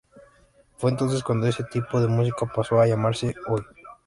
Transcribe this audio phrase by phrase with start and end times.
[0.77, 3.61] Fue entonces cuando ese tipo de música paso a llamarse Oi!